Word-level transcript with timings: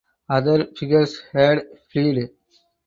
Other 0.29 0.65
figures 0.73 1.21
had 1.31 1.63
fled. 1.91 2.31